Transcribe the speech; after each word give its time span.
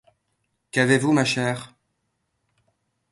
Qu’avez-vous, 0.71 1.11
ma 1.13 1.23
chère? 1.25 1.75